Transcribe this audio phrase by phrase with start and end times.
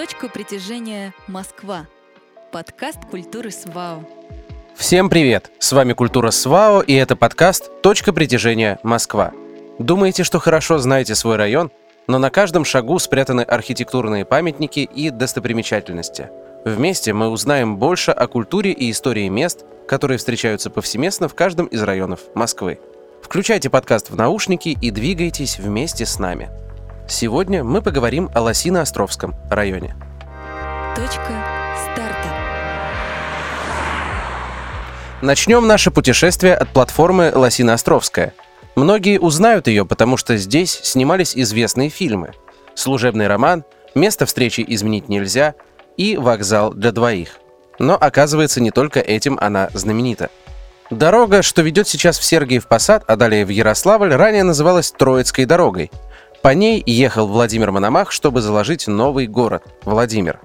[0.00, 1.86] Точка притяжения Москва.
[2.52, 4.02] Подкаст культуры СВАО.
[4.74, 5.50] Всем привет!
[5.58, 9.32] С вами Культура СВАО и это подкаст «Точка притяжения Москва».
[9.78, 11.70] Думаете, что хорошо знаете свой район,
[12.06, 16.30] но на каждом шагу спрятаны архитектурные памятники и достопримечательности.
[16.64, 21.82] Вместе мы узнаем больше о культуре и истории мест, которые встречаются повсеместно в каждом из
[21.82, 22.80] районов Москвы.
[23.22, 26.48] Включайте подкаст в наушники и двигайтесь вместе с нами.
[27.10, 29.96] Сегодня мы поговорим о Лосино-Островском районе.
[30.94, 31.44] Точка
[31.82, 32.28] старта.
[35.20, 38.32] Начнем наше путешествие от платформы Лосино-Островская.
[38.76, 42.30] Многие узнают ее, потому что здесь снимались известные фильмы.
[42.74, 43.64] «Служебный роман»,
[43.96, 45.54] «Место встречи изменить нельзя»
[45.96, 47.40] и «Вокзал для двоих».
[47.80, 50.30] Но оказывается, не только этим она знаменита.
[50.90, 55.90] Дорога, что ведет сейчас в Сергиев Посад, а далее в Ярославль, ранее называлась Троицкой дорогой.
[56.42, 60.40] По ней ехал Владимир Мономах, чтобы заложить новый город– Владимир.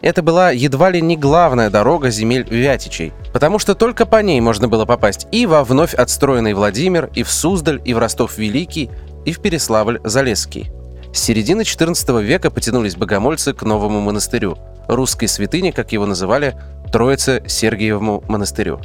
[0.00, 4.68] Это была едва ли не главная дорога земель Вятичей, потому что только по ней можно
[4.68, 8.90] было попасть и во вновь отстроенный Владимир, и в Суздаль, и в Ростов-Великий,
[9.24, 10.70] и в Переславль-Залесский.
[11.12, 16.54] С середины XIV века потянулись богомольцы к новому монастырю, русской святыне, как его называли,
[16.92, 18.80] Троице-Сергиевому монастырю.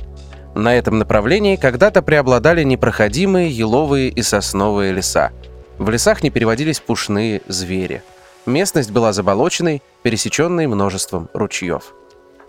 [0.55, 5.31] На этом направлении когда-то преобладали непроходимые еловые и сосновые леса.
[5.77, 8.01] В лесах не переводились пушные звери.
[8.45, 11.93] Местность была заболоченной, пересеченной множеством ручьев.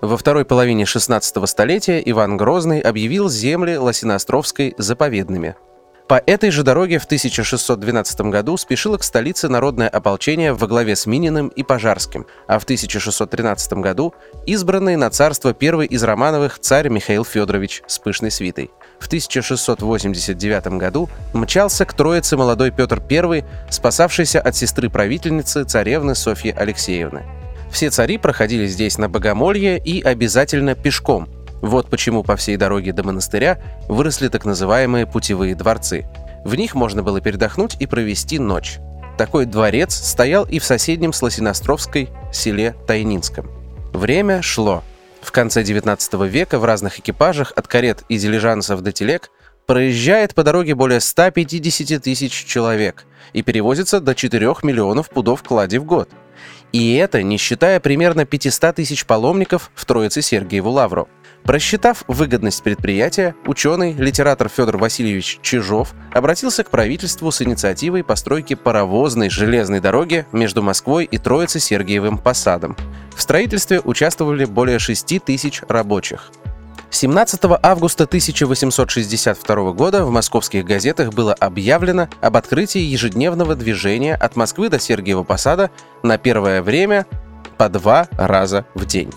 [0.00, 5.56] Во второй половине 16 столетия Иван Грозный объявил земли Лосиноостровской заповедными–
[6.08, 11.04] по этой же дороге в 1612 году спешило к столице народное ополчение во главе с
[11.04, 14.14] Мининым и Пожарским, а в 1613 году
[14.46, 18.70] избранный на царство первый из Романовых царь Михаил Федорович с пышной свитой.
[18.98, 26.50] В 1689 году мчался к Троице молодой Петр I, спасавшийся от сестры правительницы царевны Софьи
[26.50, 27.22] Алексеевны.
[27.70, 31.28] Все цари проходили здесь на богомолье и обязательно пешком,
[31.62, 33.58] вот почему по всей дороге до монастыря
[33.88, 36.06] выросли так называемые путевые дворцы.
[36.44, 38.78] В них можно было передохнуть и провести ночь.
[39.18, 43.50] Такой дворец стоял и в соседнем с Лосиностровской селе Тайнинском.
[43.92, 44.84] Время шло.
[45.26, 49.32] В конце 19 века в разных экипажах от карет и дилижансов до телег
[49.66, 55.84] проезжает по дороге более 150 тысяч человек и перевозится до 4 миллионов пудов клади в
[55.84, 56.08] год.
[56.70, 61.08] И это не считая примерно 500 тысяч паломников в Троице Сергиеву Лавру.
[61.46, 69.30] Просчитав выгодность предприятия, ученый, литератор Федор Васильевич Чижов обратился к правительству с инициативой постройки паровозной
[69.30, 72.76] железной дороги между Москвой и Троице-Сергиевым Посадом.
[73.14, 76.32] В строительстве участвовали более 6 тысяч рабочих.
[76.90, 84.68] 17 августа 1862 года в московских газетах было объявлено об открытии ежедневного движения от Москвы
[84.68, 85.70] до Сергиева Посада
[86.02, 87.06] на первое время
[87.56, 89.12] по два раза в день.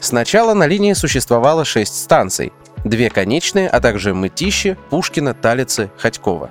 [0.00, 2.52] Сначала на линии существовало шесть станций,
[2.84, 6.50] две конечные, а также Мытищи, Пушкина, Талицы, Ходькова.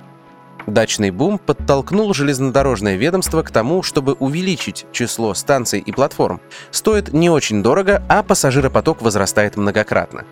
[0.68, 6.41] Дачный бум подтолкнул железнодорожное ведомство к тому, чтобы увеличить число станций и платформ.
[6.72, 10.25] Стоит не очень дорого, а пассажиропоток возрастает многократно.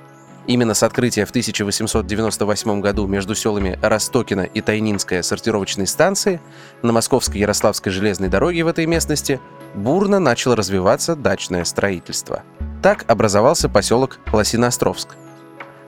[0.45, 6.41] Именно с открытия в 1898 году между селами Ростокино и Тайнинская сортировочной станции
[6.83, 9.39] на Московской Ярославской железной дороге в этой местности
[9.73, 12.43] бурно начало развиваться дачное строительство–
[12.85, 15.15] так образовался поселок Лосиноостровск.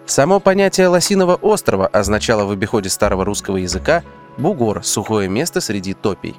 [0.08, 4.02] Само понятие Лосиного острова означало в обиходе старого русского языка
[4.40, 6.36] бугор– сухое место среди топий.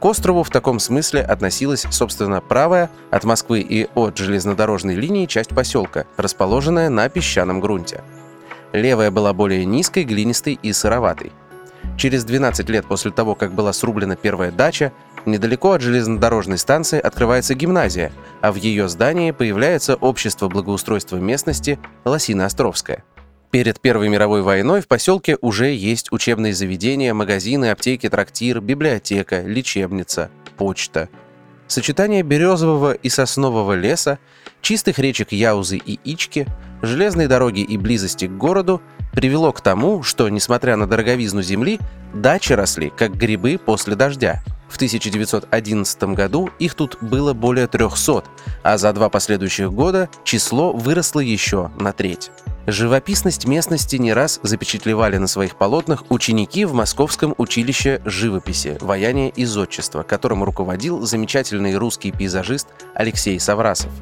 [0.00, 5.50] К острову в таком смысле относилась, собственно, правая от Москвы и от железнодорожной линии часть
[5.50, 8.02] поселка, расположенная на песчаном грунте.
[8.72, 11.32] Левая была более низкой, глинистой и сыроватой.
[11.96, 14.92] Через 12 лет после того, как была срублена первая дача,
[15.26, 18.12] Недалеко от железнодорожной станции открывается гимназия,
[18.42, 23.02] а в ее здании появляется общество благоустройства местности Лосино-Островское.
[23.50, 30.30] Перед Первой мировой войной в поселке уже есть учебные заведения, магазины, аптеки, трактир, библиотека, лечебница,
[30.56, 31.08] почта.
[31.66, 34.20] Сочетание березового и соснового леса,
[34.66, 36.44] чистых речек Яузы и Ички,
[36.82, 38.82] железной дороги и близости к городу
[39.12, 41.78] привело к тому, что, несмотря на дороговизну земли,
[42.12, 48.24] дачи росли, как грибы после дождя– в 1911 году их тут было более 300,
[48.64, 52.32] а за два последующих года число выросло еще на треть.
[52.66, 59.44] Живописность местности не раз запечатлевали на своих полотнах ученики в Московском училище живописи, ваяния и
[59.44, 62.66] зодчества, которым руководил замечательный русский пейзажист
[62.96, 63.92] Алексей Саврасов.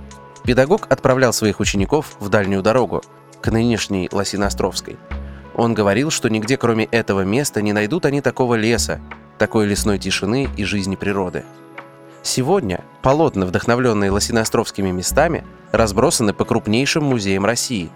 [0.45, 3.03] Педагог отправлял своих учеников в дальнюю дорогу,
[3.41, 4.99] к нынешней Лосиноостровской.
[5.55, 9.01] Он говорил, что нигде кроме этого места не найдут они такого леса,
[9.39, 11.45] такой лесной тишины и жизни природы.
[12.23, 17.91] Сегодня полотна, вдохновленные лосиноостровскими местами, разбросаны по крупнейшим музеям России.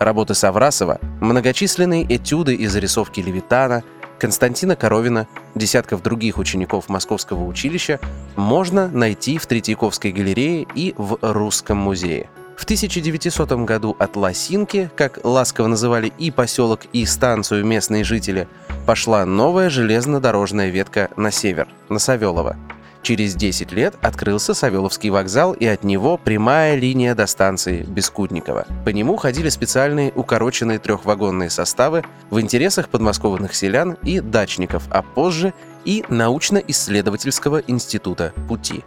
[0.00, 3.84] Работы Саврасова, многочисленные этюды и зарисовки Левитана,
[4.22, 5.26] Константина Коровина,
[5.56, 7.98] десятков других учеников Московского училища
[8.36, 12.30] можно найти в Третьяковской галерее и в Русском музее.
[12.56, 18.46] В 1900 году от Лосинки, как ласково называли и поселок, и станцию местные жители,
[18.86, 22.56] пошла новая железнодорожная ветка на север, на Савелово.
[23.02, 28.66] Через 10 лет открылся Савеловский вокзал и от него прямая линия до станции Бескудникова.
[28.84, 35.52] По нему ходили специальные укороченные трехвагонные составы в интересах подмосковных селян и дачников, а позже
[35.84, 38.84] и научно-исследовательского института пути.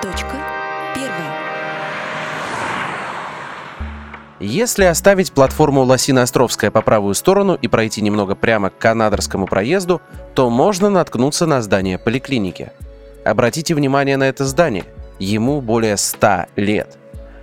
[0.00, 0.36] Точка.
[4.40, 10.00] Если оставить платформу Лосино-Островская по правую сторону и пройти немного прямо к Канадарскому проезду,
[10.34, 12.72] то можно наткнуться на здание поликлиники.
[13.24, 14.84] Обратите внимание на это здание.
[15.18, 16.98] Ему более 100 лет.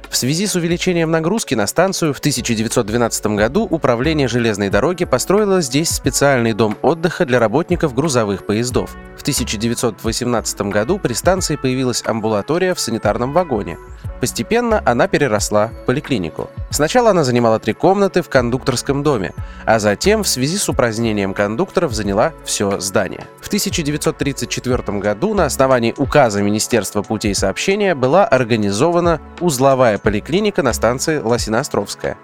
[0.09, 5.91] В связи с увеличением нагрузки на станцию в 1912 году Управление железной дороги построило здесь
[5.91, 8.97] специальный дом отдыха для работников грузовых поездов.
[9.15, 13.77] В 1918 году при станции появилась амбулатория в санитарном вагоне.
[14.19, 16.49] Постепенно она переросла в поликлинику.
[16.71, 19.33] Сначала она занимала три комнаты в кондукторском доме,
[19.65, 23.25] а затем в связи с упразднением кондукторов заняла все здание.
[23.49, 31.17] В 1934 году на основании указа Министерства путей сообщения была организована узловая поликлиника на станции
[31.17, 32.15] Лосиноостровская.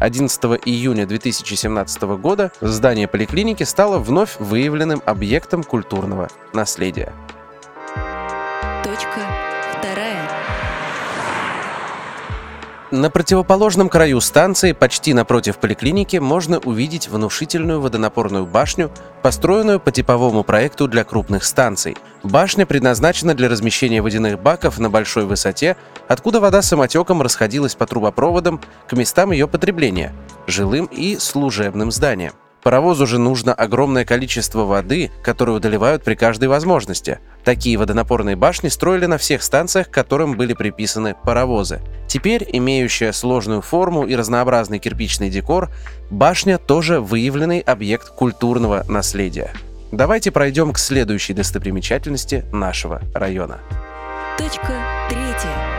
[0.00, 7.12] 11 июня 2017 года здание поликлиники стало вновь выявленным объектом культурного наследия.
[12.90, 18.90] На противоположном краю станции, почти напротив поликлиники, можно увидеть внушительную водонапорную башню,
[19.22, 21.96] построенную по типовому проекту для крупных станций.
[22.22, 25.76] Башня предназначена для размещения водяных баков на большой высоте,
[26.08, 30.12] откуда вода самотеком расходилась по трубопроводам к местам ее потребления–
[30.46, 32.34] жилым и служебным зданиям.
[32.62, 37.18] Паровозу же нужно огромное количество воды, которую доливают при каждой возможности.
[37.44, 41.80] Такие водонапорные башни строили на всех станциях, к которым были приписаны паровозы.
[42.08, 45.70] Теперь, имеющая сложную форму и разнообразный кирпичный декор,
[46.10, 49.50] башня тоже выявленный объект культурного наследия.
[49.92, 53.58] Давайте пройдем к следующей достопримечательности нашего района.
[54.38, 55.74] Точка третья.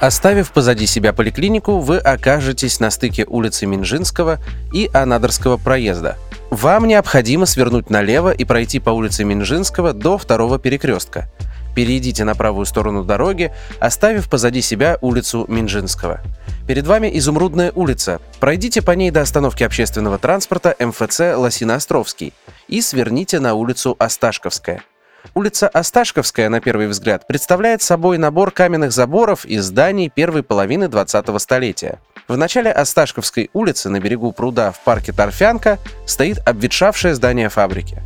[0.00, 4.38] Оставив позади себя поликлинику, вы окажетесь на стыке улицы Минжинского
[4.72, 6.18] и Анадырского проезда.
[6.54, 11.28] Вам необходимо свернуть налево и пройти по улице Минжинского до второго перекрестка.
[11.74, 16.20] Перейдите на правую сторону дороги, оставив позади себя улицу Минжинского.
[16.68, 18.20] Перед вами Изумрудная улица.
[18.38, 22.32] Пройдите по ней до остановки общественного транспорта МФЦ Лосино-Островский
[22.68, 24.84] и сверните на улицу Осташковская–
[25.32, 31.38] Улица Осташковская, на первый взгляд, представляет собой набор каменных заборов и зданий первой половины 20-го
[31.38, 32.00] столетия.
[32.28, 38.02] В начале Осташковской улицы на берегу пруда в парке Торфянка стоит обветшавшее здание фабрики.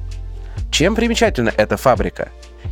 [0.71, 2.29] Чем примечательна эта фабрика?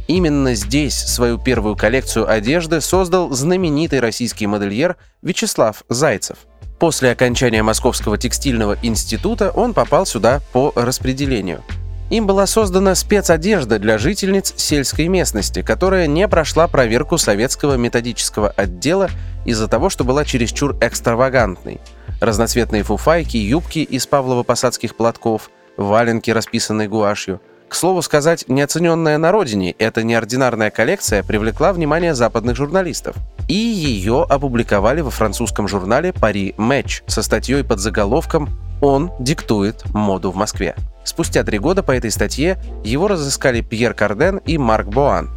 [0.08, 6.38] Именно здесь свою первую коллекцию одежды создал знаменитый российский модельер Вячеслав Зайцев.
[6.78, 11.62] После окончания Московского текстильного института он попал сюда по распределению–
[12.10, 19.10] им была создана спецодежда для жительниц сельской местности, которая не прошла проверку советского методического отдела
[19.44, 21.80] из-за того, что была чересчур экстравагантной.
[22.20, 27.40] Разноцветные фуфайки, юбки из павлово-посадских платков, валенки, расписанные гуашью.
[27.68, 33.16] К слову сказать, неоцененная на родине, эта неординарная коллекция привлекла внимание западных журналистов.
[33.48, 40.30] И ее опубликовали во французском журнале «Пари Матч» со статьей под заголовком «Он диктует моду
[40.30, 40.76] в Москве».
[41.06, 45.30] Спустя три года по этой статье его разыскали Пьер Карден и Марк Боан.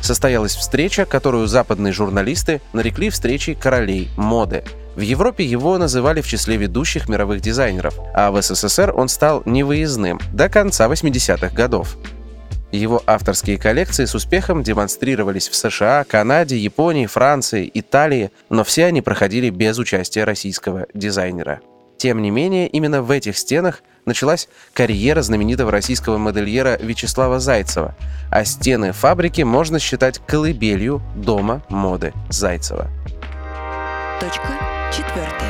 [0.00, 4.62] Состоялась встреча, которую западные журналисты нарекли встречей королей моды.
[4.94, 10.20] В Европе его называли в числе ведущих мировых дизайнеров, а в СССР он стал невыездным
[10.32, 11.96] до конца 80-х годов.
[12.70, 19.02] Его авторские коллекции с успехом демонстрировались в США, Канаде, Японии, Франции, Италии, но все они
[19.02, 21.60] проходили без участия российского дизайнера.
[21.96, 27.94] Тем не менее, именно в этих стенах началась карьера знаменитого российского модельера Вячеслава Зайцева,
[28.30, 32.88] а стены фабрики можно считать колыбелью дома моды Зайцева.
[34.20, 34.48] Точка
[34.92, 35.45] четвертая.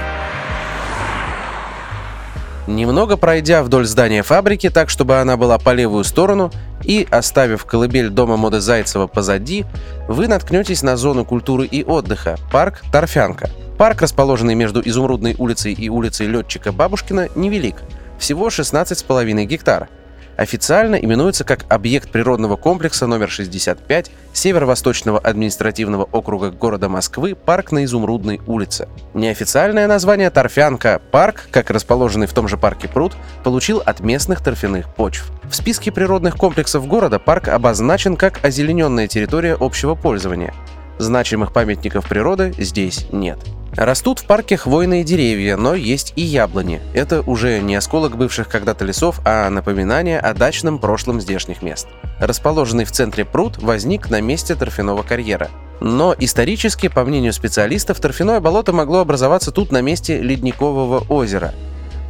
[2.66, 6.50] Немного пройдя вдоль здания фабрики так, чтобы она была по левую сторону,
[6.82, 9.64] и оставив колыбель дома моды Зайцева позади,
[10.08, 13.50] вы наткнетесь на зону культуры и отдыха– парк Торфянка.
[13.78, 17.76] Парк, расположенный между Изумрудной улицей и улицей Летчика Бабушкина, невелик–
[18.18, 19.88] всего 16,5 гектар.
[20.36, 27.84] Официально именуется как объект природного комплекса номер 65 Северо-Восточного административного округа города Москвы парк на
[27.84, 28.88] Изумрудной улице.
[29.14, 34.94] Неофициальное название Торфянка парк, как расположенный в том же парке пруд, получил от местных торфяных
[34.94, 35.30] почв.
[35.44, 40.52] В списке природных комплексов города парк обозначен как озелененная территория общего пользования.
[40.98, 43.38] Значимых памятников природы здесь нет.
[43.76, 46.80] Растут в парке хвойные деревья, но есть и яблони.
[46.94, 51.86] Это уже не осколок бывших когда-то лесов, а напоминание о дачном прошлом здешних мест.
[52.18, 55.50] Расположенный в центре пруд возник на месте торфяного карьера.
[55.80, 61.52] Но исторически, по мнению специалистов, торфяное болото могло образоваться тут на месте ледникового озера.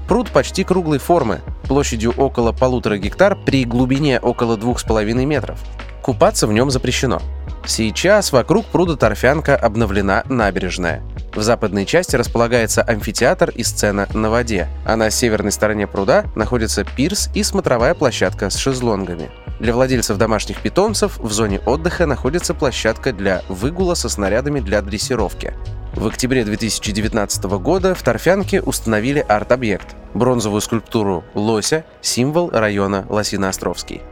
[0.06, 5.58] Пруд почти круглой формы, площадью около полутора гектар при глубине около двух с половиной метров.
[6.00, 7.20] Купаться в нем запрещено.
[7.66, 11.02] Сейчас вокруг пруда Торфянка обновлена набережная.
[11.34, 16.84] В западной части располагается амфитеатр и сцена на воде, а на северной стороне пруда находится
[16.84, 19.30] пирс и смотровая площадка с шезлонгами.
[19.58, 25.52] Для владельцев домашних питомцев в зоне отдыха находится площадка для выгула со снарядами для дрессировки.
[25.94, 34.02] В октябре 2019 года в Торфянке установили арт-объект– бронзовую скульптуру «Лося», символ района Лосиноостровский.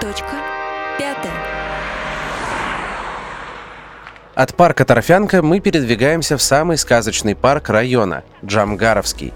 [0.00, 0.36] Точка
[0.98, 1.39] пятая.
[4.40, 9.34] От парка Торфянка мы передвигаемся в самый сказочный парк района– Джамгаровский.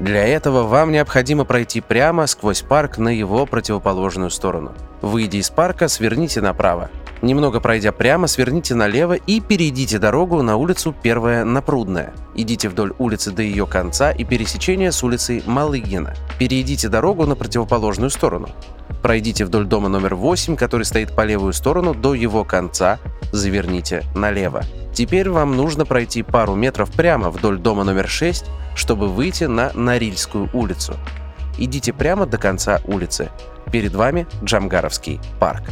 [0.00, 4.72] Для этого вам необходимо пройти прямо сквозь парк на его противоположную сторону.
[5.02, 6.88] Выйдя из парка, сверните направо.
[7.20, 12.12] Немного пройдя прямо, сверните налево и перейдите дорогу на улицу Первая Напрудная.
[12.34, 16.14] Идите вдоль улицы до ее конца и пересечения с улицей Малыгина.
[16.38, 18.48] Перейдите дорогу на противоположную сторону.
[19.02, 22.98] Пройдите вдоль дома номер 8, который стоит по левую сторону, до его конца,
[23.32, 24.62] заверните налево.
[24.92, 28.44] Теперь вам нужно пройти пару метров прямо вдоль дома номер 6,
[28.74, 30.94] чтобы выйти на Норильскую улицу.
[31.58, 33.30] Идите прямо до конца улицы.
[33.72, 35.64] Перед вами Джамгаровский парк.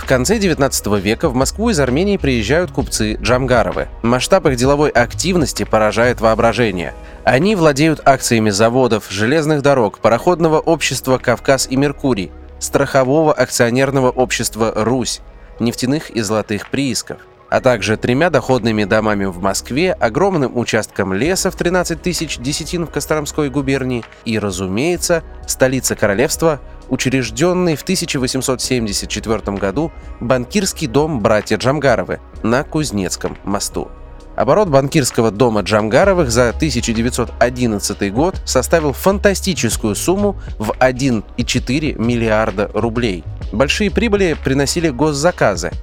[0.00, 3.88] В конце 19 века в Москву из Армении приезжают купцы Джамгаровы.
[4.02, 6.94] Масштаб их деловой активности поражает воображение.
[7.22, 15.20] Они владеют акциями заводов, железных дорог, пароходного общества «Кавказ и Меркурий», страхового акционерного общества «Русь»,
[15.60, 17.18] нефтяных и золотых приисков
[17.50, 22.90] а также тремя доходными домами в Москве, огромным участком леса в 13 тысяч десятин в
[22.90, 32.62] Костромской губернии и, разумеется, столица королевства, учрежденный в 1874 году банкирский дом братья Джамгаровы на
[32.64, 33.88] Кузнецком мосту.
[34.36, 43.24] Оборот банкирского дома Джамгаровых за 1911 год составил фантастическую сумму в 1,4 миллиарда рублей.
[43.52, 45.70] Большие прибыли приносили госзаказы–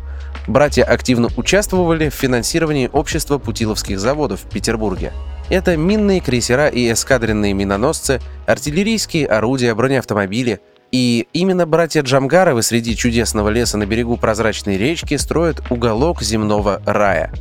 [0.48, 5.12] Братья активно участвовали в финансировании общества путиловских заводов в Петербурге.
[5.50, 10.62] Это минные крейсера и эскадренные миноносцы, артиллерийские орудия, бронеавтомобили.
[10.92, 17.32] И именно братья Джамгаровы среди чудесного леса на берегу прозрачной речки строят уголок земного рая.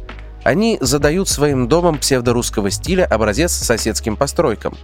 [0.42, 4.76] Они задают своим домам псевдорусского стиля образец соседским постройкам.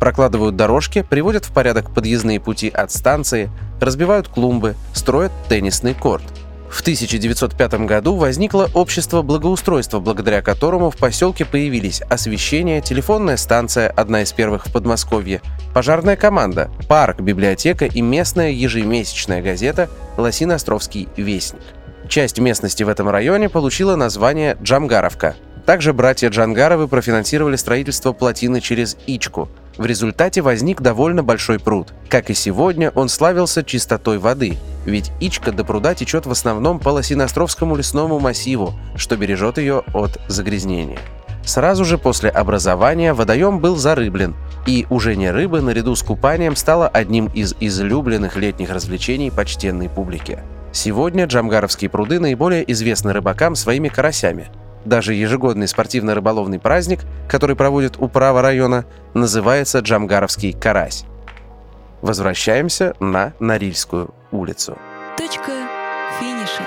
[0.00, 6.22] Прокладывают дорожки, приводят в порядок подъездные пути от станции, разбивают клумбы, строят теннисный корт–
[6.70, 14.22] в 1905 году возникло общество благоустройства, благодаря которому в поселке появились освещение, телефонная станция, одна
[14.22, 15.40] из первых в Подмосковье,
[15.74, 21.62] пожарная команда, парк, библиотека и местная ежемесячная газета «Лосино-Островский вестник».
[22.08, 25.36] Часть местности в этом районе получила название Джамгаровка.
[25.68, 29.50] Также братья Джангаровы профинансировали строительство плотины через Ичку.
[29.76, 31.92] В результате возник довольно большой пруд.
[32.08, 34.56] Как и сегодня, он славился чистотой воды,
[34.86, 40.18] ведь Ичка до пруда течет в основном по Лосиноостровскому лесному массиву, что бережет ее от
[40.26, 41.00] загрязнения.
[41.44, 47.26] Сразу же после образования водоем был зарыблен, и ужение рыбы наряду с купанием стало одним
[47.26, 50.38] из излюбленных летних развлечений почтенной публики.
[50.72, 54.48] Сегодня Джамгаровские пруды наиболее известны рыбакам своими карасями.
[54.88, 61.04] Даже ежегодный спортивно-рыболовный праздник, который проводит управа района, называется Джамгаровский карась.
[62.00, 64.78] Возвращаемся на Норильскую улицу.
[65.18, 65.52] Точка
[66.18, 66.62] финиша.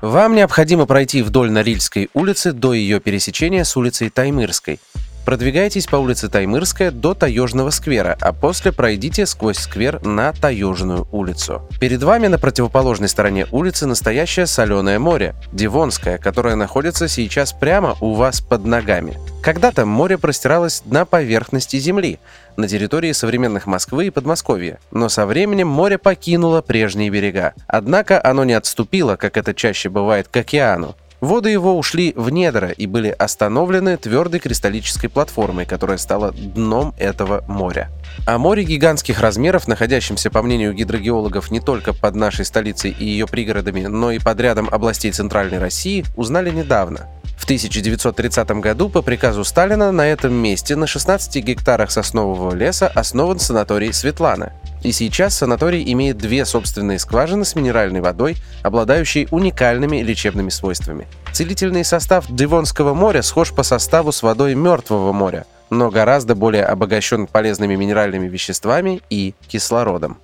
[0.00, 4.80] Вам необходимо пройти вдоль Норильской улицы до ее пересечения с улицей Таймырской–
[5.24, 11.62] Продвигайтесь по улице Таймырская до Таежного сквера, а после пройдите сквозь сквер на Таежную улицу.
[11.80, 18.14] Перед вами на противоположной стороне улицы настоящее соленое море, Дивонское, которое находится сейчас прямо у
[18.14, 19.16] вас под ногами.
[19.42, 22.18] Когда-то море простиралось на поверхности земли,
[22.56, 27.54] на территории современных Москвы и Подмосковья, но со временем море покинуло прежние берега.
[27.66, 32.70] Однако оно не отступило, как это чаще бывает, к океану, Воды его ушли в недра
[32.70, 37.90] и были остановлены твердой кристаллической платформой, которая стала дном этого моря.
[38.26, 43.28] О море гигантских размеров, находящемся, по мнению гидрогеологов, не только под нашей столицей и ее
[43.28, 47.08] пригородами, но и под рядом областей Центральной России, узнали недавно.
[47.38, 53.38] В 1930 году по приказу Сталина на этом месте на 16 гектарах соснового леса основан
[53.38, 54.52] санаторий «Светлана».
[54.82, 61.06] И сейчас санаторий имеет две собственные скважины с минеральной водой, обладающей уникальными лечебными свойствами.
[61.32, 67.26] Целительный состав Девонского моря схож по составу с водой Мертвого моря, но гораздо более обогащен
[67.26, 70.18] полезными минеральными веществами и кислородом.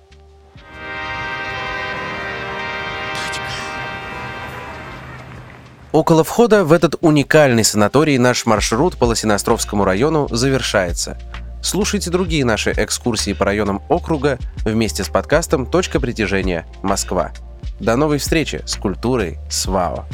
[5.91, 11.17] Около входа в этот уникальный санаторий наш маршрут по Лосиноостровскому району завершается.
[11.61, 16.65] Слушайте другие наши экскурсии по районам округа вместе с подкастом «Точка притяжения.
[16.81, 17.31] Москва».
[17.79, 20.05] До новой встречи с культурой СВАО.